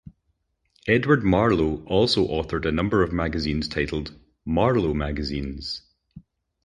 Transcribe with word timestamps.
Edward 0.87 1.21
Marlo 1.21 1.85
also 1.85 2.25
authored 2.25 2.65
a 2.65 2.71
number 2.71 3.03
of 3.03 3.11
magazines 3.13 3.67
titled, 3.67 4.17
"Marlo 4.47 4.95
Magazines". 4.95 5.83